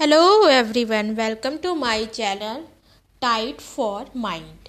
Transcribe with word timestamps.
Hello 0.00 0.48
everyone 0.48 1.10
welcome 1.14 1.56
to 1.62 1.74
my 1.74 2.04
channel 2.06 2.62
tight 3.22 3.60
for 3.60 4.04
mind 4.16 4.68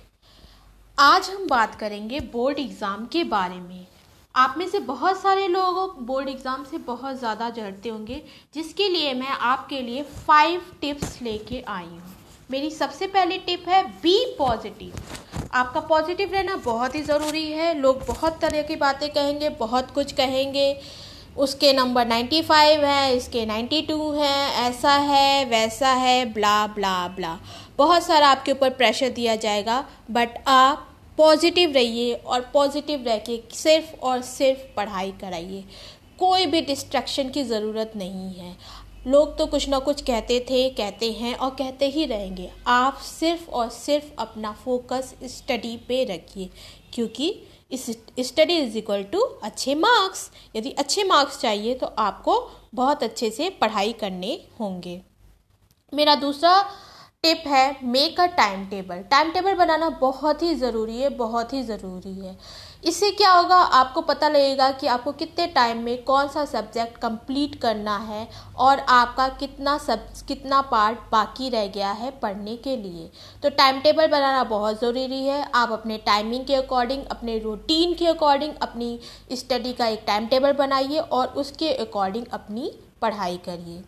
आज 0.98 1.30
हम 1.30 1.46
बात 1.48 1.76
करेंगे 1.76 2.20
बोर्ड 2.34 2.58
एग्ज़ाम 2.60 3.06
के 3.06 3.24
बारे 3.26 3.56
में। 3.56 3.86
आप 4.36 4.56
में 4.58 4.68
से 4.70 4.80
बहुत 4.90 5.22
सारे 5.22 5.48
लोग 5.48 6.02
बोर्ड 6.06 6.30
एग्ज़ाम 6.30 6.64
से 6.64 6.78
बहुत 6.80 7.20
ज़्यादा 7.20 7.50
डरते 7.50 7.90
होंगे, 7.90 8.22
जिसके 8.54 8.88
लिए 8.90 9.14
मैं 9.14 9.28
आपके 9.28 9.82
लिए 9.82 10.04
फाइव 10.18 10.66
टिप्स 10.82 11.22
लेके 11.22 11.64
आई 11.68 11.86
हूँ। 11.86 12.16
मेरी 12.50 12.72
सबसे 12.72 13.08
पहली 13.08 13.38
टिप 13.38 13.70
है 13.70 13.84
बी 14.02 14.18
पॉजिटिव 14.40 15.48
आपका 15.54 15.80
पॉजिटिव 15.80 16.34
रहना 16.34 16.56
बहुत 16.66 16.96
ही 16.96 17.02
ज़रूरी 17.04 17.46
है। 17.52 17.74
लोग 17.80 18.06
बहुत 18.08 18.40
तरह 18.42 18.62
की 18.64 18.76
बातें 18.78 19.10
कहेंगे, 19.10 19.50
बहुत 19.52 19.92
कुछ 19.92 20.12
कहेंगे। 20.12 20.74
उसके 21.38 21.72
नंबर 21.74 22.08
नाइन्टी 22.08 22.42
फाइव 22.42 22.84
है, 22.86 23.16
इसके 23.16 23.46
नाइन्टी 23.46 23.82
टू 23.82 24.12
हैं, 24.12 24.54
ऐसा 24.62 24.92
है, 24.92 25.46
वैसा 25.46 25.92
है 25.96 26.26
ब्ला 26.34 26.66
ब्ला 26.68 27.08
ब्ला 27.08 27.38
बहुत 27.78 28.04
सारा 28.04 28.28
आपके 28.28 28.52
ऊपर 28.52 28.70
प्रेशर 28.72 29.10
दिया 29.10 29.36
जाएगा 29.38 29.84
बट 30.12 30.38
आप 30.48 30.88
पॉजिटिव 31.18 31.72
रहिए 31.72 32.14
और 32.16 32.50
पॉजिटिव 32.54 33.04
रह 33.06 33.18
के 33.20 33.42
सिर्फ़ 33.54 33.96
और 34.02 34.22
सिर्फ़ 34.22 34.60
पढ़ाई 34.78 35.12
कराइए। 35.22 35.64
कोई 36.20 36.46
भी 36.46 36.62
डिस्ट्रैक्शन 36.62 37.30
की 37.30 37.44
ज़रूरत 37.44 37.94
नहीं 37.96 38.34
है। 38.34 38.56
लोग 39.08 39.38
तो 39.38 39.46
कुछ 39.46 39.68
ना 39.70 39.80
कुछ 39.80 40.02
कहते 40.02 40.40
थे, 40.50 40.70
कहते 40.70 41.12
हैं 41.12 41.34
और 41.36 41.50
कहते 41.50 41.88
ही 41.88 42.06
रहेंगे। 42.06 42.50
आप 42.68 42.98
सिर्फ़ 42.98 43.50
और 43.50 43.70
सिर्फ़ 43.70 44.06
अपना 44.20 44.52
फोकस 44.66 45.14
स्टडी 45.28 45.76
पे 45.88 46.04
रखिए, 46.06 46.50
क्योंकि 46.94 47.34
इस 47.72 47.90
स्टडी 48.20 48.58
इज़ 48.58 48.78
इक्वल 48.78 49.04
टू 49.04 49.20
अच्छे 49.44 49.76
मार्क्स 49.76 50.30
यदि 50.56 50.72
अच्छे 50.80 51.04
मार्क्स 51.04 51.40
चाहिए 51.40 51.74
तो 51.76 51.88
आपको 52.00 52.40
बहुत 52.74 53.04
अच्छे 53.04 53.30
से 53.32 53.50
पढ़ाई 53.62 53.94
करने 53.94 54.34
होंगे। 54.60 55.02
मेरा 55.94 56.16
दूसरा 56.16 56.54
टिप 57.24 57.44
है 57.48 57.76
make 57.86 58.20
a 58.20 58.26
time 58.28 58.64
table 58.66 59.02
time 59.10 59.32
table 59.32 59.56
बनाना 59.56 59.90
बहुत 59.92 60.42
ही 60.44 60.54
ज़रूरी 60.56 60.98
है, 60.98 61.10
बहुत 61.10 61.52
ही 61.54 61.62
ज़रूरी 61.64 62.14
है। 62.20 62.36
इससे 62.84 63.10
क्या 63.12 63.32
होगा, 63.32 63.56
आपको 63.56 64.02
पता 64.02 64.30
लगेगा 64.30 64.70
कि 64.72 64.88
आपको 64.88 65.12
कितने 65.12 65.46
टाइम 65.48 65.84
में 65.84 66.04
कौन 66.04 66.28
सा 66.28 66.46
सब्जेक्ट 66.46 66.98
कंप्लीट 66.98 67.56
करना 67.62 67.98
है 68.00 68.28
और 68.58 68.80
आपका 68.90 69.28
कितना 69.40 69.78
सब 69.78 70.08
कितना 70.28 70.62
पार्ट 70.72 71.00
बाकी 71.12 71.50
रह 71.50 71.68
गया 71.68 71.92
है 71.92 72.10
पढ़ने 72.22 72.56
के 72.58 72.76
लिए। 72.78 73.10
तो 73.44 73.50
टाइम 73.52 73.82
टेबल 73.82 74.08
बनाना 74.08 74.44
बहुत 74.46 74.80
ज़रूरी 74.82 75.22
है। 75.26 75.44
आप 75.56 75.72
अपने 75.72 75.98
टाइमिंग 76.06 76.46
के 76.46 76.56
अकॉर्डिंग 76.56 77.04
अपने 77.08 77.38
रूटीन 77.40 77.94
के 77.94 78.08
अकॉर्डिंग 78.08 78.54
अपनी 78.62 79.00
स्टडी 79.34 79.74
का 79.74 79.88
एक 79.88 80.04
टाइम 80.08 80.28
टेबल 80.28 80.54
बनाइए 80.56 81.00
और 81.00 81.28
उसके 81.36 81.74
अकॉर्डिंग 81.76 82.26
अपनी 82.34 82.72
पढ़ाई 83.02 83.38
करिए। 83.46 83.82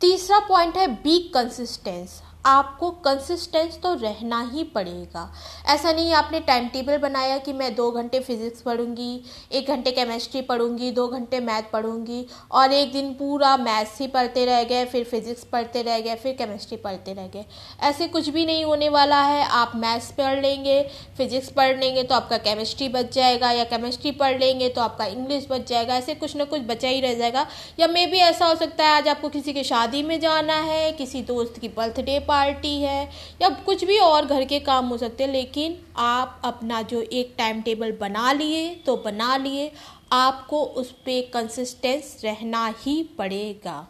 तीसरा 0.00 0.38
पॉइंट 0.48 0.76
है 0.76 0.86
बी 0.94 1.18
कंसिस्टेंस 1.34 2.20
आपको 2.44 2.90
कंसिस्टेंस 3.04 3.78
तो 3.82 3.92
रहना 3.94 4.40
ही 4.44 4.62
पड़ेगा। 4.64 5.30
ऐसा 5.66 5.92
नहीं, 5.92 6.12
आपने 6.12 6.40
टाइम 6.40 6.66
टेबल 6.68 6.98
बनाया 6.98 7.36
कि 7.38 7.52
मैं 7.52 7.74
दो 7.74 7.90
घंटे 7.90 8.20
फिज़िक्स 8.20 8.62
पढ़ूँगी, 8.62 9.24
एक 9.52 9.68
घंटे 9.68 9.90
केमिस्ट्री 9.92 10.40
पढ़ूँगी, 10.42 10.90
दो 10.90 11.06
घंटे 11.08 11.40
मैथ 11.40 11.70
पढ़ूँगी, 11.72 12.26
और 12.52 12.72
एक 12.72 12.92
दिन 12.92 13.12
पूरा 13.14 13.56
मैथ्स 13.56 13.98
ही 14.00 14.06
पढ़ते 14.08 14.44
रह 14.46 14.62
गए, 14.64 14.84
फिर 14.84 15.04
फिज़िक्स 15.04 15.44
पढ़ते 15.44 15.82
रह 15.82 16.00
गए, 16.00 16.14
फिर 16.14 16.34
केमिस्ट्री 16.34 16.76
पढ़ते 16.78 17.12
रह 17.12 17.26
गए। 17.28 17.44
ऐसे 17.82 18.08
कुछ 18.08 18.28
भी 18.28 18.44
नहीं 18.46 18.64
होने 18.64 18.88
वाला 18.88 19.22
है। 19.22 19.44
आप 19.44 19.72
मैथ्स 19.76 20.10
पढ़ 20.12 20.40
लेंगे 20.42 20.82
फिज़िक्स 21.18 21.48
पढ़ 21.52 21.76
लेंगे 21.76 22.02
तो 22.02 22.14
आपका 22.14 22.38
केमिस्ट्री 22.40 22.88
बच 22.88 23.14
जाएगा, 23.14 23.50
या 23.52 23.64
केमिस्ट्री 23.66 24.10
पढ़ 24.12 24.38
लेंगे 24.40 24.68
तो 24.68 24.80
आपका 24.80 25.04
इंग्लिश 25.06 25.46
बच 25.50 25.68
जाएगा। 25.68 25.96
ऐसे 25.96 26.14
कुछ 26.16 26.36
ना 26.36 26.44
कुछ 26.44 26.62
बचा 26.64 26.88
ही 26.88 27.00
रह 27.00 27.14
जाएगा। 27.14 27.46
या 27.80 27.86
मे 27.88 28.06
भी 28.06 28.18
ऐसा 28.20 28.46
हो 28.46 28.54
सकता 28.56 28.84
है, 28.84 28.90
आज 28.92 29.08
आपको 29.08 29.28
किसी 29.30 29.52
की 29.52 29.64
शादी 29.64 30.02
में 30.02 30.18
जाना 30.20 30.60
है, 30.62 30.92
किसी 30.92 31.22
दोस्त 31.24 31.58
की 31.60 31.68
बर्थडे 31.70 32.18
पार्टी 32.18 32.32
है 32.34 33.08
या 33.42 33.48
कुछ 33.66 33.84
भी 33.84 33.98
और 33.98 34.26
घर 34.26 34.44
के 34.44 34.60
काम 34.60 34.88
हो 34.88 34.96
सकते 34.98 35.24
हैं, 35.24 35.32
लेकिन 35.32 35.76
आप 35.98 36.40
अपना 36.44 36.82
जो 36.82 37.00
एक 37.02 37.34
टाइम 37.38 37.62
टेबल 37.62 37.92
बना 38.00 38.32
लिए 38.32 38.68
तो 38.86 38.96
बना 38.96 39.36
लिए। 39.36 39.70
आपको 40.12 40.62
उस 40.62 40.90
पर 41.06 41.30
कंसिस्टेंस 41.32 42.16
रहना 42.24 42.66
ही 42.78 43.02
पड़ेगा। 43.18 43.86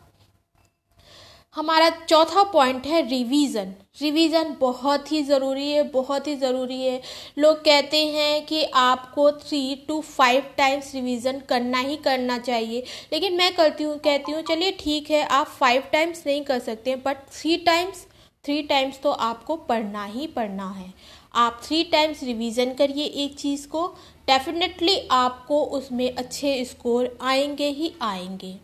हमारा 1.57 1.89
चौथा 1.91 2.43
पॉइंट 2.43 2.87
है 2.87 3.01
रिवीजन 3.09 3.75
रिवीजन 4.01 4.57
बहुत 4.61 5.11
ही 5.13 5.23
ज़रूरी 5.23 5.71
है, 5.71 5.83
बहुत 5.83 6.27
ही 6.27 6.35
ज़रूरी 6.37 6.81
है। 6.83 7.01
लोग 7.39 7.59
कहते 7.59 7.97
हैं 8.07 8.45
कि 8.47 8.63
आपको 8.65 9.31
three 9.33 9.75
two 9.89 10.01
five 10.01 10.45
times 10.57 10.95
revision 10.95 11.39
करना 11.49 11.79
ही 11.79 11.97
करना 11.97 12.39
चाहिए। 12.39 12.83
लेकिन 13.13 13.37
मैं 13.37 13.55
करती 13.55 13.85
हूँ, 13.85 13.97
कहती 13.99 14.33
हूँ, 14.33 14.43
चलिए 14.43 14.73
ठीक 14.81 15.11
है, 15.11 15.23
आप 15.23 15.47
फाइव 15.51 15.83
टाइम्स 15.93 16.27
नहीं 16.27 16.43
कर 16.45 16.59
सकते 16.61 16.97
but 16.97 17.17
three 17.33 17.57
times 17.57 18.07
three 18.45 18.63
times 18.63 19.01
तो 19.03 19.11
आपको 19.11 19.57
पढ़ना 19.57 20.05
ही 20.05 20.27
पढ़ना 20.27 20.69
है। 20.71 20.93
आप 21.35 21.61
थ्री 21.65 21.83
टाइम्स 21.85 22.23
रिवीजन 22.23 22.75
करिए 22.75 23.05
एक 23.05 23.35
चीज़ 23.35 23.67
को। 23.69 23.87
डेफिनेटली 24.27 24.99
आपको 25.11 25.63
उसमें 25.65 26.15
अच्छे 26.15 26.65
स्कोर 26.65 27.17
आएँगे 27.21 27.69
ही 27.69 27.93
आएँगे। 28.03 28.55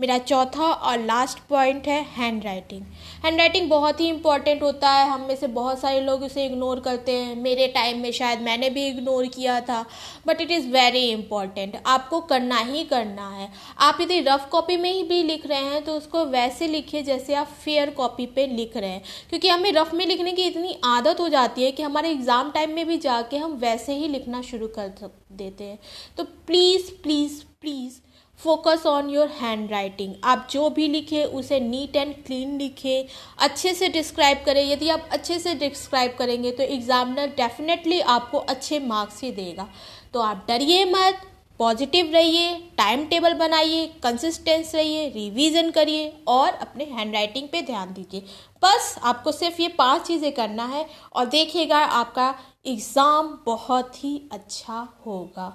मेरा 0.00 0.18
चौथा 0.20 0.66
और 0.66 0.98
लास्ट 1.00 1.38
पॉइंट 1.48 1.86
है 1.88 2.00
हैंड 2.12 2.44
राइटिंग 2.44 2.82
हैंड 3.24 3.38
राइटिंग 3.38 3.68
बहुत 3.70 4.00
ही 4.00 4.08
इंपॉर्टेंट 4.08 4.62
होता 4.62 4.90
है। 4.90 5.08
हम 5.08 5.20
में 5.20 5.34
से 5.36 5.46
बहुत 5.48 5.80
सारे 5.80 6.00
लोग 6.00 6.24
इसे 6.24 6.44
इग्नोर 6.46 6.80
करते 6.80 7.12
हैं। 7.12 7.34
मेरे 7.36 7.66
टाइम 7.68 8.00
में 8.02 8.10
शायद 8.12 8.40
मैंने 8.40 8.70
भी 8.70 8.86
इग्नोर 8.86 9.26
किया 9.26 9.60
था। 9.60 9.84
But 10.26 10.40
it 10.40 10.50
is 10.50 10.68
very 10.68 11.04
important 11.10 11.76
आपको 11.86 12.20
करना 12.22 12.58
ही 12.60 12.84
करना 12.84 13.28
है। 13.30 13.48
आप 13.80 14.00
यदि 14.00 14.20
रफ 14.20 14.48
कॉपी 14.52 14.76
में 14.76 14.90
ही 14.92 15.02
भी 15.02 15.22
लिख 15.22 15.46
रहे 15.46 15.64
हैं 15.64 15.84
तो 15.84 15.96
उसको 15.96 16.24
वैसे 16.26 16.68
लिखिए 16.68 17.02
जैसे 17.02 17.34
आप 17.34 17.48
फेयर 17.64 17.90
कॉपी 17.92 18.26
पे 18.26 18.46
लिख 18.46 18.76
रहे 18.76 18.90
हैं। 18.90 19.02
क्योंकि 19.30 19.48
हमें 19.48 19.72
रफ 19.72 19.94
में 19.94 20.06
लिखने 20.06 20.32
की 20.32 20.42
इतनी 20.42 20.76
आदत 20.84 21.20
हो 21.20 21.28
जाती 21.28 21.64
है 21.64 21.70
कि 21.72 21.82
हमारे 21.82 22.10
एग्ज़ाम 22.10 22.50
टाइम 22.50 22.74
में 22.74 22.86
भी 22.86 22.96
जाके 22.98 23.36
हम 23.36 23.52
वैसे 23.58 23.94
ही 23.94 24.08
लिखना 24.08 24.42
शुरू 24.42 24.68
कर 24.78 25.10
देते 25.32 25.64
हैं। 25.64 25.78
तो 26.16 26.24
please 26.24 26.90
please 27.02 27.42
please 27.60 28.00
focus 28.40 28.82
on 28.86 29.08
your 29.10 29.28
handwriting 29.70 30.14
आप 30.24 30.46
जो 30.50 30.68
भी 30.70 30.86
लिखे, 30.88 31.24
उसे 31.24 31.60
नीट 31.60 31.96
एंड 31.96 32.14
क्लीन 32.16 32.56
लिखे, 32.58 33.06
अच्छे 33.38 33.74
से 33.74 33.88
डिस्क्राइब 33.90 34.42
करें। 34.46 34.62
यदि 34.62 34.88
आप 34.88 35.08
अच्छे 35.12 35.38
से 35.38 35.54
डिस्क्राइब 35.56 36.16
करेंगे 36.18 36.50
तो 36.52 36.62
एग्जामिनर 36.64 37.34
डेफिनेटली 37.36 38.00
आपको 38.00 38.38
अच्छे 38.38 38.78
मार्क्स 38.80 39.22
ही 39.22 39.30
देगा। 39.32 39.68
तो 40.14 40.20
आप 40.22 40.44
डरिए 40.48 40.84
मत 40.86 41.20
पॉजिटिव 41.60 42.10
रहिए 42.12 42.54
टाइम 42.78 43.04
टेबल 43.06 43.34
बनाइए 43.34 43.86
कंसिस्टेंस 44.02 44.74
रहिए 44.74 45.08
रिवीजन 45.08 45.70
करिए 45.70 46.12
और 46.28 46.48
अपने 46.52 46.84
हैंड 46.86 47.14
राइटिंग 47.14 47.48
पर 47.48 47.64
ध्यान 47.66 47.92
दीजिए। 47.92 48.20
बस 48.62 48.94
आपको 49.02 49.32
सिर्फ़ 49.32 49.60
ये 49.62 49.68
पाँच 49.78 50.06
चीज़ें 50.06 50.32
करना 50.32 50.64
है 50.66 50.86
और 51.12 51.26
देखिएगा 51.26 51.78
आपका 51.78 52.34
एग्ज़ाम 52.66 53.38
बहुत 53.46 54.04
ही 54.04 54.20
अच्छा 54.32 54.88
होगा। 55.06 55.46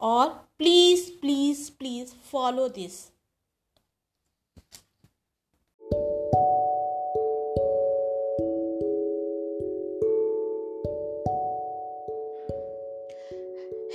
और 0.00 0.28
please 0.58 1.10
please 1.10 1.70
please 1.78 2.08
follow 2.32 2.68
this 2.68 2.92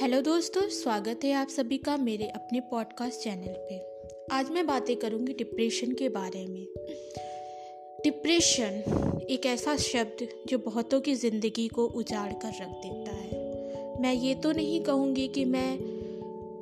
hello 0.02 0.22
दोस्तों, 0.22 0.62
स्वागत 0.62 1.20
है 1.24 1.34
आप 1.34 1.48
सभी 1.48 1.78
का 1.78 1.98
मेरे 1.98 2.28
अपने 2.28 2.60
पॉडकास्ट 2.60 3.20
चैनल 3.20 3.54
पे। 3.70 3.80
आज 4.32 4.50
मैं 4.50 4.68
बातें 4.68 4.96
करूँगी 4.96 5.34
डिप्रेशन 5.34 5.92
के 5.92 6.10
बारे 6.10 6.48
में। 6.48 6.68
डिप्रेशन 8.04 8.84
एक 9.30 9.46
ऐसा 9.46 9.78
शब्द 9.78 10.28
जो 10.48 10.58
बहुतों 10.58 11.02
की 11.02 11.16
ज़िंदगी 11.16 11.68
को 11.68 11.86
उजाड़ 11.86 12.34
कर 12.34 12.48
रख 12.48 12.70
देता 12.70 13.12
है। 13.12 13.42
मैं 14.02 14.14
ये 14.14 14.36
तो 14.36 14.52
नहीं 14.52 14.84
कहूँगी 14.84 15.28
कि 15.28 15.46
मैं 15.46 15.91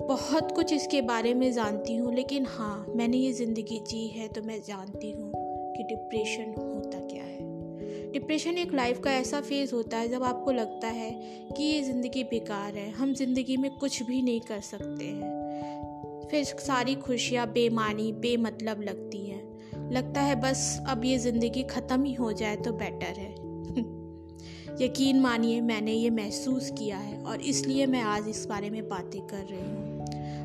बहुत 0.10 0.52
कुछ 0.52 0.72
इसके 0.74 1.02
बारे 1.02 1.34
में 1.34 1.52
जानती 1.54 1.96
हूँ, 1.96 2.14
लेकिन 2.16 2.46
हाँ 2.46 2.86
मैंने 2.96 3.18
ये 3.18 3.32
ज़िंदगी 3.34 3.80
जी 3.88 4.08
है 4.08 4.28
तो 4.28 4.42
मैं 4.42 4.60
जानती 4.68 5.12
हूँ 5.12 5.32
कि 5.76 5.84
डिप्रेशन 5.84 6.54
होता 6.58 7.00
क्या 7.00 7.24
है। 7.24 8.12
डिप्रेशन 8.12 8.58
एक 8.58 8.74
लाइफ 8.74 9.00
का 9.00 9.12
ऐसा 9.12 9.42
फ़ेज़ 9.42 9.74
होता 9.76 9.98
है 9.98 10.10
जब 10.10 10.24
आपको 10.24 10.52
लगता 10.52 10.88
है 10.88 11.12
कि 11.58 11.64
ये 11.64 11.82
ज़िंदगी 11.84 12.24
बेकार 12.24 12.76
है, 12.76 12.90
हम 12.92 13.14
ज़िंदगी 13.14 13.58
में 13.58 13.70
कुछ 13.72 14.02
भी 14.04 14.22
नहीं 14.22 14.40
कर 14.42 14.62
सकते 14.62 15.06
हैं। 15.06 16.28
फिर 16.32 16.44
सारी 16.44 16.96
खुशियाँ, 16.96 17.46
बेमानी, 17.48 18.12
बेमतलब 18.12 18.82
लगती 18.82 19.26
हैं। 19.26 19.92
लगता 19.92 20.22
है 20.22 20.36
बस 20.42 20.82
अब 20.88 21.06
ये 21.06 21.18
ज़िंदगी 21.18 21.64
ख़त्म 21.64 22.04
ही 22.04 22.14
हो 22.14 22.32
जाए 22.32 22.56
तो 22.56 22.72
बेटर 22.74 23.20
है। 23.20 23.32
यकीन 24.82 25.20
मानिए, 25.20 25.62
मैंने 25.62 25.94
ये 25.94 26.10
महसूस 26.10 26.70
किया 26.70 26.98
है 26.98 27.22
और 27.24 27.42
इसलिए 27.42 27.86
मैं 27.86 28.02
आज 28.02 28.30
इस 28.30 28.46
बारे 28.46 28.70
में 28.70 28.90
बातें 28.90 29.22
कर 29.22 29.46
रही 29.46 29.60
हूँ। 29.60 29.89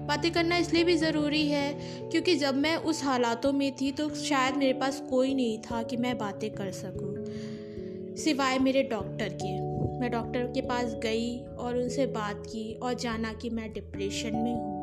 बातें 0.06 0.30
करना 0.32 0.56
इसलिए 0.56 0.84
भी 0.84 0.96
ज़रूरी 0.96 1.46
है, 1.48 1.72
क्योंकि 2.10 2.34
जब 2.36 2.56
मैं 2.56 2.76
उस 2.76 3.02
हालातों 3.04 3.52
में 3.52 3.70
थी 3.72 3.90
तो 3.92 4.08
शायद 4.16 4.56
मेरे 4.56 4.72
पास 4.72 5.02
कोई 5.10 5.34
नहीं 5.34 5.58
था 5.60 5.82
कि 5.82 5.96
मैं 5.96 6.16
बातें 6.18 6.50
कर 6.50 6.70
सकूँ, 6.72 7.14
सिवाय 8.16 8.58
मेरे 8.58 8.82
डॉक्टर 8.82 9.38
के। 9.42 9.52
मैं 10.00 10.10
डॉक्टर 10.10 10.46
के 10.46 10.60
पास 10.60 10.94
गई 10.94 11.38
और 11.58 11.76
उनसे 11.76 12.06
बात 12.06 12.42
की 12.46 12.72
और 12.74 12.94
जाना 12.94 13.32
कि 13.32 13.50
मैं 13.50 13.72
डिप्रेशन 13.72 14.36
में 14.36 14.54
हूँ। 14.54 14.82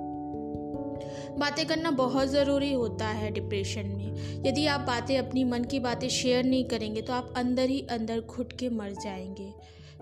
बातें 1.40 1.66
करना 1.66 1.92
बहुत 1.92 2.28
ज़रूरी 2.28 2.72
होता 2.74 3.08
है 3.08 3.32
डिप्रेशन 3.32 3.88
में। 3.88 4.44
यदि 4.46 4.66
आप 4.66 4.82
बातें 4.82 5.18
अपनी 5.18 5.44
मन 5.44 5.64
की 5.64 5.80
बातें 5.80 6.08
शेयर 6.10 6.44
नहीं 6.44 6.64
करेंगे 6.66 7.02
तो 7.02 7.14
आप 7.14 7.34
अंदर 7.38 7.70
ही 7.70 7.80
अंदर 7.90 8.22
घुट 8.22 8.54
के 8.54 8.70
मर 8.70 8.92
जाएँगे। 9.04 9.52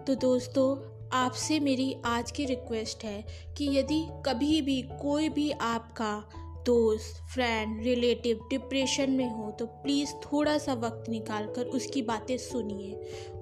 तो 0.07 0.15
दोस्तों 0.17 0.75
आपसे 1.13 1.59
मेरी 1.59 1.95
आज 2.05 2.31
की 2.31 2.45
रिक्वेस्ट 2.45 3.03
है 3.03 3.25
कि 3.57 3.77
यदि 3.77 4.07
कभी 4.25 4.61
भी 4.61 4.81
कोई 4.81 5.29
भी 5.29 5.51
आपका 5.51 6.29
दोस्त 6.65 7.23
फ्रेंड 7.33 7.83
रिलेटिव 7.83 8.39
डिप्रेशन 8.49 9.11
में 9.11 9.29
हो 9.29 9.51
तो 9.51 9.65
प्लीज़ 9.65 10.13
थोड़ा 10.13 10.57
सा 10.57 10.73
वक्त 10.73 11.09
निकाल 11.09 11.47
कर 11.55 11.65
उसकी 11.65 12.01
बातें 12.01 12.37
सुनिए। 12.37 12.93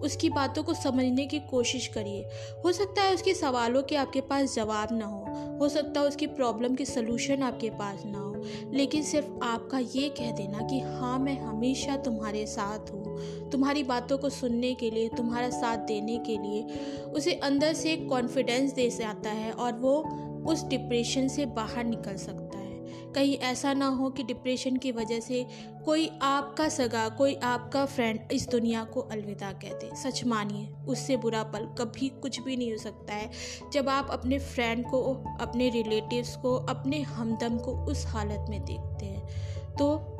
उसकी 0.01 0.29
बातों 0.29 0.63
को 0.63 0.73
समझने 0.73 1.25
की 1.25 1.39
कोशिश 1.39 1.87
करिए। 1.87 2.29
हो 2.65 2.71
सकता 2.71 3.01
है 3.01 3.13
उसके 3.13 3.33
सवालों 3.33 3.83
के 3.83 3.95
आपके 3.95 4.21
पास 4.21 4.55
जवाब 4.55 4.89
ना 4.91 5.05
हो। 5.05 5.57
हो 5.57 5.69
सकता 5.69 6.01
है 6.01 6.07
उसकी 6.07 6.27
प्रॉब्लम 6.27 6.75
के 6.75 6.85
सलूशन 6.85 7.43
आपके 7.43 7.69
पास 7.69 8.03
ना 8.05 8.19
हो। 8.19 8.43
लेकिन 8.73 9.03
सिर्फ़ 9.03 9.43
आपका 9.43 9.79
ये 9.79 10.09
कह 10.09 10.31
देना 10.31 10.67
कि 10.67 10.79
हाँ 10.79 11.19
मैं 11.19 11.39
हमेशा 11.39 11.95
तुम्हारे 11.95 12.45
साथ 12.45 12.91
हूँ। 12.91 13.06
तुम्हारी 13.51 13.83
बातों 13.83 14.17
को 14.17 14.29
सुनने 14.29 14.73
के 14.73 14.91
लिए, 14.91 15.09
तुम्हारा 15.09 15.49
साथ 15.49 15.77
देने 15.77 16.17
के 16.17 16.37
लिए, 16.37 16.63
उसे 17.03 17.33
अंदर 17.33 17.73
से 17.73 17.93
एक 17.93 18.09
कॉन्फिडेंस 18.09 18.73
दे 18.73 19.03
आता 19.03 19.29
है 19.29 19.51
और 19.51 19.73
वो 19.73 20.03
उस 20.47 20.65
डिप्रेशन 20.65 21.27
से 21.27 21.45
बाहर 21.45 21.83
निकल 21.83 22.15
सकता 22.15 22.57
है। 22.57 22.67
कहीं 23.13 23.37
ऐसा 23.37 23.73
ना 23.73 23.87
हो 23.87 24.09
कि 24.09 24.23
डिप्रेशन 24.23 24.77
की 24.77 24.91
वजह 24.91 25.19
से 25.19 25.45
कोई 25.85 26.09
आपका 26.21 26.69
सगा, 26.69 27.09
कोई 27.09 27.35
आपका 27.35 27.85
फ्रेंड 27.85 28.19
इस 28.31 28.49
दुनिया 28.49 28.83
को 28.83 29.01
अलविदा 29.01 29.51
कह 29.51 29.69
दे। 29.69 29.95
सच 29.95 30.23
मानिए, 30.25 30.69
उससे 30.87 31.17
बुरा 31.17 31.43
पल 31.43 31.65
कभी 31.65 32.09
कुछ 32.09 32.41
भी 32.41 32.57
नहीं 32.57 32.71
हो 32.71 32.77
सकता 32.77 33.13
है। 33.13 33.31
जब 33.73 33.89
आप 33.89 34.07
अपने 34.11 34.39
फ्रेंड 34.39 34.85
को, 34.85 35.01
अपने 35.41 35.69
रिलेटिव्स 35.69 36.35
को, 36.35 36.55
अपने 36.55 37.01
हमदम 37.01 37.57
को 37.57 37.71
उस 37.71 38.05
हालत 38.05 38.45
में 38.49 38.65
देखते 38.65 39.05
हैं। 39.05 39.16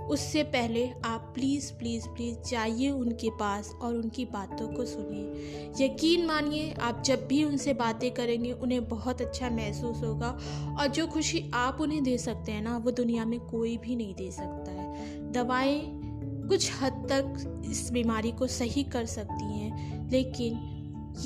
उससे 0.09 0.43
पहले 0.43 0.89
आप 1.05 1.31
प्लीज़ 1.35 1.73
प्लीज़ 1.73 2.07
प्लीज़ 2.07 2.49
जाइए 2.49 2.89
उनके 2.89 3.29
पास 3.29 3.73
और 3.81 3.95
उनकी 3.95 4.25
बातों 4.25 4.67
को 4.67 4.85
सुनिए। 4.85 5.85
यकीन 5.85 6.25
मानिए, 6.25 6.71
आप 6.71 7.03
जब 7.05 7.27
भी 7.27 7.43
उनसे 7.43 7.73
बातें 7.73 8.11
करेंगे, 8.11 8.51
उन्हें 8.51 8.87
बहुत 8.87 9.21
अच्छा 9.21 9.49
महसूस 9.49 10.03
होगा 10.03 10.39
और 10.79 10.87
जो 10.87 11.07
खुशी 11.07 11.51
आप 11.53 11.81
उन्हें 11.81 12.03
दे 12.03 12.17
सकते 12.17 12.51
हैं 12.51 12.61
ना, 12.61 12.77
वो 12.77 12.91
दुनिया 12.91 13.25
में 13.25 13.39
कोई 13.39 13.77
भी 13.77 13.95
नहीं 13.95 14.15
दे 14.15 14.31
सकता 14.31 14.71
है। 14.71 15.31
दवाएँ 15.31 16.01
कुछ 16.47 16.71
हद 16.81 16.91
तक 16.91 17.61
इस 17.71 17.91
बीमारी 17.91 18.31
को 18.31 18.47
सही 18.47 18.83
कर 18.83 19.05
सकती 19.05 19.59
हैं, 19.59 20.09
लेकिन 20.11 20.73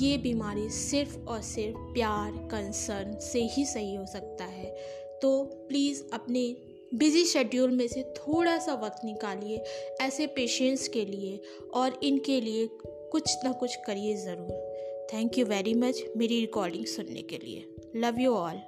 ये 0.00 0.18
बीमारी 0.18 0.68
सिर्फ़ 0.68 1.18
और 1.18 1.40
सिर्फ़ 1.40 1.76
प्यार 1.76 2.32
कंसर्न 2.32 3.18
से 3.18 3.44
ही 3.44 3.64
सही 3.64 3.94
हो 3.94 4.06
सकता 4.06 4.44
है। 4.44 4.76
तो 5.22 5.44
प्लीज़ 5.68 6.02
अपने 6.12 6.56
बिज़ी 6.94 7.24
शेड्यूल 7.24 7.70
में 7.70 7.86
से 7.88 8.02
थोड़ा 8.02 8.58
सा 8.58 8.74
वक्त 8.74 9.04
निकालिए 9.04 9.62
ऐसे 10.00 10.26
पेशेंट्स 10.26 10.88
के 10.88 11.04
लिए 11.04 11.40
और 11.74 12.00
इनके 12.02 12.40
लिए 12.40 12.68
कुछ 12.82 13.36
ना 13.44 13.52
कुछ 13.52 13.76
करिए 13.86 14.16
ज़रूर। 14.16 15.08
थैंक 15.12 15.38
यू 15.38 15.46
वेरी 15.46 15.74
मच 15.74 16.02
मेरी 16.16 16.40
रिकॉर्डिंग 16.40 16.86
सुनने 16.86 17.22
के 17.22 17.38
लिए। 17.38 17.74
Love 17.96 18.20
you 18.20 18.34
all 18.34 18.60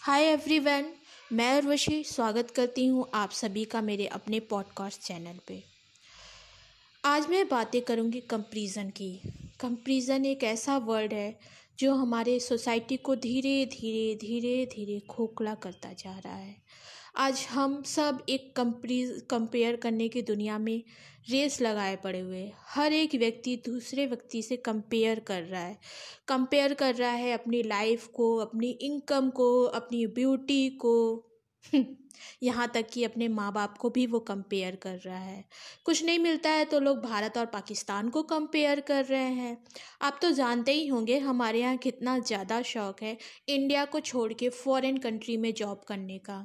hi 0.00 0.24
everyone 0.24 0.92
मैं 1.32 1.56
उर्वशी 1.56 2.02
स्वागत 2.04 2.50
करती 2.50 2.86
हूँ 2.86 3.06
आप 3.14 3.30
सभी 3.30 3.64
का 3.64 3.80
मेरे 3.80 4.06
अपने 4.06 4.40
पॉडकास्ट 4.40 5.00
चैनल 5.00 5.38
पे। 5.48 5.62
आज 7.04 7.28
मैं 7.28 7.48
बातें 7.48 7.82
करूँगी 7.82 8.20
कंपैरिजन 8.20 8.90
की। 8.90 9.20
कंपैरिजन 9.60 10.24
एक 10.26 10.44
ऐसा 10.44 10.76
वर्ड 10.78 11.12
है 11.12 11.38
जो 11.78 11.94
हमारे 11.94 12.40
सोसाइटी 12.40 12.96
को 12.96 13.16
धीरे 13.16 13.66
धीरे 13.66 14.14
धीरे 14.14 14.66
धीरे 14.66 15.00
खोखला 15.00 15.54
करता 15.54 15.92
जा 15.92 16.18
रहा 16.18 16.36
है। 16.36 16.56
आज 17.16 17.46
हम 17.50 17.82
सब 17.82 18.22
एक 18.28 18.56
कंपरी 18.56 19.06
कंपेयर 19.30 19.76
करने 19.76 20.08
की 20.08 20.22
दुनिया 20.22 20.58
में 20.58 20.82
रेस 21.30 21.60
लगाए 21.60 21.96
पड़े 21.96 22.20
हुए 22.20 22.52
हर 22.68 22.92
एक 22.92 23.14
व्यक्ति 23.14 23.56
दूसरे 23.56 24.06
व्यक्ति 24.06 24.42
से 24.42 24.56
कंपेयर 24.56 25.20
कर 25.20 25.42
रहा 25.42 25.62
है। 25.62 25.78
कंपेयर 26.28 26.74
कर 26.74 26.94
रहा 26.94 27.10
है 27.10 27.32
अपनी 27.32 27.62
लाइफ 27.62 28.06
को, 28.06 28.36
अपनी 28.36 28.70
इनकम 28.70 29.30
को, 29.30 29.64
अपनी 29.64 30.06
ब्यूटी 30.06 30.68
को। 30.70 31.26
यहाँ 32.42 32.66
तक 32.74 32.86
कि 32.92 33.04
अपने 33.04 33.28
माँ 33.28 33.52
बाप 33.52 33.76
को 33.78 33.90
भी 33.90 34.06
वो 34.06 34.18
कंपेयर 34.22 34.76
कर 34.76 34.96
रहा 34.98 35.18
है। 35.18 35.44
कुछ 35.86 36.02
नहीं 36.04 36.18
मिलता 36.18 36.50
है 36.50 36.64
तो 36.64 36.80
लोग 36.80 37.00
भारत 37.02 37.38
और 37.38 37.46
पाकिस्तान 37.48 38.08
को 38.10 38.22
कंपेयर 38.24 38.80
कर 38.82 39.04
रहे 39.04 39.30
हैं। 39.32 39.56
आप 40.02 40.18
तो 40.22 40.30
जानते 40.32 40.72
ही 40.72 40.86
होंगे, 40.88 41.18
हमारे 41.20 41.60
यहाँ 41.60 41.76
कितना 41.78 42.18
ज़्यादा 42.20 42.60
शौक 42.64 43.02
है 43.02 43.16
इंडिया 43.48 43.84
को 43.86 44.00
छोड़ 44.02 44.32
के 44.34 44.48
फॉरेन 44.54 44.98
कंट्री 44.98 45.36
में 45.36 45.52
जॉब 45.54 45.82
करने 45.88 46.18
का। 46.20 46.44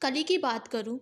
कली 0.00 0.22
की 0.22 0.36
बात 0.38 0.68
करूँ, 0.68 0.98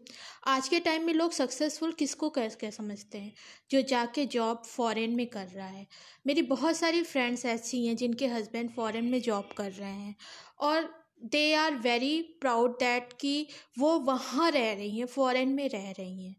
आज 0.47 0.69
के 0.69 0.79
टाइम 0.81 1.05
में 1.05 1.13
लोग 1.15 1.33
सक्सेसफुल 1.33 1.93
किसको 1.95 2.29
कह 2.31 2.49
कह 2.61 2.71
समझते 2.71 3.19
हैं? 3.19 3.33
जो 3.71 3.83
जाके 3.85 4.25
जॉब 4.29 4.63
फॉरेन 4.67 5.15
में 5.17 5.27
कर 5.29 5.47
रहा 5.49 5.67
है। 5.67 5.87
मेरी 6.27 6.43
बहुत 6.45 6.77
सारी 6.77 7.03
फ्रेंड्स 7.05 7.45
ऐसी 7.47 7.85
हैं 7.87 7.97
जिनके 7.97 8.27
हस्बैंड 8.29 8.71
फॉरेन 8.73 9.05
में 9.07 9.21
जॉब 9.23 9.51
कर 9.57 9.71
रहे 9.73 9.93
हैं। 9.93 10.15
और 10.61 10.89
they 11.25 11.55
are 11.55 11.75
very 11.75 12.21
proud 12.41 12.73
that 12.73 13.13
कि 13.13 13.47
वो 13.79 13.99
वहाँ 13.99 14.51
रह 14.51 14.73
रही 14.73 14.99
हैं 14.99 15.07
फॉरेन 15.07 15.49
में 15.49 15.69
रह 15.69 15.91
रही 15.91 16.27
हैं। 16.27 16.37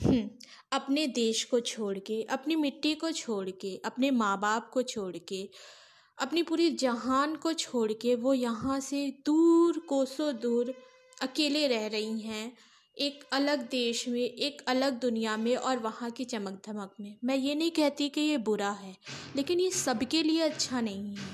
हम्म, 0.00 0.28
अपने 0.72 1.06
देश 1.06 1.44
को 1.44 1.60
छोड़ 1.60 1.98
के 1.98 2.22
अपनी 2.22 2.56
मिट्टी 2.56 2.94
को 2.94 3.10
छोड़ 3.10 3.50
के 3.50 3.76
अपने 3.84 4.10
माँ 4.10 4.38
बाप 4.40 4.70
को 4.72 4.82
छोड़ 4.82 5.16
के 5.16 5.48
अपनी 6.18 6.42
पूरी 6.42 6.70
जहान 6.70 7.36
को 7.36 7.52
छोड़ 7.52 7.92
के 7.92 8.14
वो 8.14 8.34
यहाँ 8.34 8.80
से 8.80 9.06
दूर 9.26 9.78
कोसों 9.78 10.32
दूर 10.36 10.74
अकेले 11.22 11.66
रह 11.68 11.86
रही 11.86 12.20
हैं 12.20 12.52
एक 12.96 13.24
अलग 13.32 13.68
देश 13.68 14.08
में 14.08 14.20
एक 14.20 14.62
अलग 14.68 14.98
दुनिया 15.00 15.36
में 15.36 15.56
और 15.56 15.78
वहाँ 15.78 16.10
की 16.10 16.24
चमक 16.24 16.62
धमक 16.66 16.94
में। 17.00 17.16
मैं 17.24 17.36
ये 17.36 17.54
नहीं 17.54 17.70
कहती 17.70 18.08
कि 18.08 18.20
ये 18.20 18.38
बुरा 18.38 18.70
है 18.70 18.96
लेकिन 19.36 19.60
ये 19.60 19.70
सबके 19.70 20.22
लिए 20.22 20.40
अच्छा 20.40 20.80
नहीं 20.80 21.14
है 21.16 21.28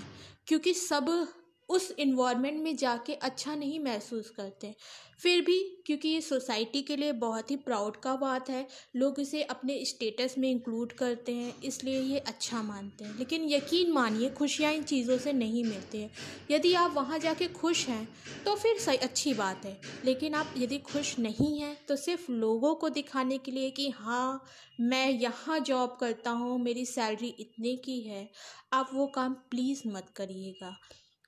क्योंकि 0.47 0.75
सब 0.75 1.27
उस 1.69 1.91
इन्वायरमेंट 1.99 2.63
में 2.63 2.77
जाके 2.77 3.15
अच्छा 3.15 3.55
नहीं 3.55 3.79
महसूस 3.81 4.31
करते 4.31 4.75
फिर 5.21 5.41
भी 5.41 5.59
क्योंकि 5.87 6.09
ये 6.09 6.21
सोसाइटी 6.21 6.81
के 6.83 6.97
लिए 6.97 7.13
बहुत 7.15 7.51
ही 7.51 7.57
प्राउड 7.57 7.97
का 7.97 8.15
बात 8.17 8.49
है, 8.51 8.67
लोग 8.97 9.21
इसे 9.21 9.43
अपने 9.45 9.85
स्टेटस 9.85 10.35
में 10.39 10.51
इंक्लूड 10.51 10.93
करते 10.93 11.33
हैं, 11.33 11.55
इसलिए 11.63 12.01
ये 12.01 12.19
अच्छा 12.19 12.63
मानते 12.63 13.05
हैं। 13.05 13.19
लेकिन 13.19 13.45
यकीन 13.49 13.93
मानिए, 13.93 14.31
खुशियाँ 14.31 14.73
इन 14.73 14.83
चीज़ों 14.83 15.19
से 15.19 15.33
नहीं 15.33 15.63
मिलती 15.65 15.99
हैं। 15.99 16.11
यदि 16.51 16.73
आप 16.75 16.93
वहाँ 16.95 17.19
जाके 17.19 17.49
खुश 17.51 17.87
हैं 17.89 18.09
तो 18.45 18.55
फिर 18.55 18.79
सही, 18.79 18.97
अच्छी 18.97 19.35
बात 19.35 19.65
है। 19.65 19.81
लेकिन 20.05 20.35
आप 20.35 20.55
यदि 20.57 20.79
खुश 20.83 21.19
नहीं 21.19 21.59
हैं 21.61 21.77
तो 21.89 21.97
सिर्फ़ 21.97 22.31
लोगों 22.33 22.75
को 22.75 22.89
दिखाने 22.91 23.39
के 23.39 23.53
लिए 23.53 23.71
कि 23.71 23.89
हाँ 23.91 24.45
मैं 24.81 25.09
यहाँ 25.11 25.59
जॉब 25.61 25.97
करता 26.01 26.31
हूँ, 26.31 26.59
मेरी 26.59 26.85
सैलरी 26.87 27.35
इतने 27.41 27.77
की 27.77 28.01
है, 28.01 28.29
आप 28.73 28.91
वो 28.95 29.07
काम 29.07 29.35
प्लीज़ 29.51 29.83
मत 29.87 30.13
करिएगा। 30.17 30.77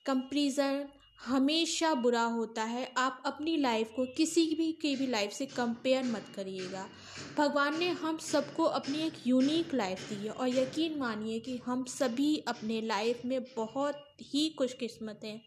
कंपेरिज़न 0.07 0.85
हमेशा 1.21 1.93
बुरा 1.95 2.23
होता 2.25 2.63
है। 2.65 2.85
आप 2.99 3.23
अपनी 3.27 3.57
लाइफ 3.57 3.91
को 3.97 4.05
किसी 4.07 4.45
भी, 4.55 4.71
की 4.73 4.95
भी 4.97 5.07
लाइफ 5.07 5.31
से 5.33 5.47
कंपेयर 5.47 6.05
मत 6.05 6.25
करिएगा। 6.35 6.87
भगवान 7.37 7.79
ने 7.79 7.89
हम 8.03 8.19
सबको 8.23 8.65
अपनी 8.65 8.99
एक 8.99 9.27
यूनिक 9.27 9.75
लाइफ 9.75 10.09
दी 10.09 10.15
है 10.17 10.31
और 10.31 10.49
यकीन 10.49 10.99
मानिए 10.99 11.39
कि 11.41 11.57
हम 11.67 11.85
सभी 11.85 12.37
अपने 12.49 12.81
लाइफ 12.83 13.25
में 13.25 13.41
बहुत 13.57 14.05
ही 14.25 14.49
खुशकिस्मत 14.49 15.21
हैं, 15.25 15.41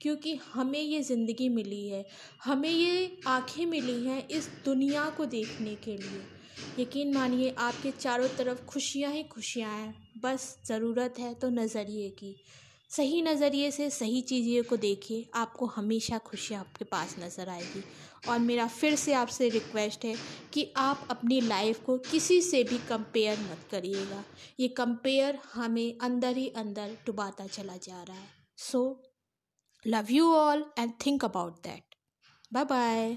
क्योंकि 0.00 0.34
हमें 0.44 0.80
ये 0.80 1.02
ज़िंदगी 1.02 1.48
मिली 1.48 1.86
है। 1.88 2.04
हमें 2.44 2.70
ये 2.70 3.16
आँखें 3.26 3.64
मिली 3.66 4.04
हैं 4.04 4.26
इस 4.28 4.48
दुनिया 4.64 5.08
को 5.10 5.24
देखने 5.26 5.74
के 5.74 5.96
लिए। 5.96 6.22
यकीन 6.78 7.14
मानिए, 7.14 7.54
आपके 7.58 7.90
चारों 7.90 8.28
तरफ़ 8.28 8.64
खुशियाँ 8.64 9.12
ही 9.12 9.22
खुशियाँ 9.22 9.70
हैं। 9.70 9.94
बस 10.22 10.56
ज़रूरत 10.66 11.14
है 11.18 11.32
तो 11.34 11.50
नज़रिए 11.52 12.08
की। 12.10 12.34
सही 12.92 13.20
नज़रिए 13.22 13.70
से, 13.70 13.88
सही 13.90 14.20
चीज़ों 14.20 14.62
को 14.64 14.76
देखिए, 14.76 15.26
आपको 15.34 15.66
हमेशा 15.66 16.18
खुशी 16.18 16.54
आपके 16.54 16.84
पास 16.84 17.14
नज़र 17.18 17.48
आएगी। 17.48 17.82
और 18.28 18.38
मेरा 18.38 18.66
फिर 18.66 18.96
से 18.96 19.12
आपसे 19.12 19.48
रिक्वेस्ट 19.48 20.04
है 20.04 20.14
कि 20.52 20.66
आप 20.76 21.06
अपनी 21.10 21.40
लाइफ 21.40 21.82
को 21.84 21.96
किसी 22.10 22.40
से 22.42 22.62
भी 22.64 22.78
कंपेयर 22.78 23.38
मत 23.40 23.66
करिएगा। 23.70 24.22
ये 24.60 24.68
कंपेयर 24.68 25.38
हमें 25.54 25.98
अंदर 25.98 26.36
ही 26.36 26.48
अंदर 26.56 26.96
डुबाता 27.06 27.46
चला 27.46 27.76
जा 27.76 28.02
रहा 28.02 28.16
है। 28.16 28.28
So 28.56 29.02
love 29.86 30.06
you 30.10 30.32
all 30.34 30.64
and 30.78 30.92
think 31.06 31.24
about 31.24 31.62
that 31.62 31.94
bye 32.52 32.64
bye 32.64 33.16